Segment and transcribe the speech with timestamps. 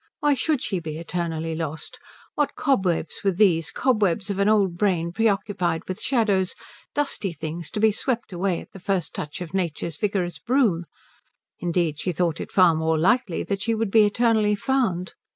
[0.19, 1.99] Why should she be eternally lost?
[2.33, 6.55] What cobwebs were these, cobwebs of an old brain preoccupied with shadows,
[6.95, 10.85] dusty things to be swept away at the first touch of Nature's vigorous broom?
[11.59, 15.13] Indeed she thought it far more likely that she would be eternally found.